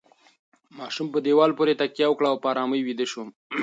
[0.77, 3.23] ماشوم په دیوال پورې تکیه وکړه او په ارامۍ ویده شو.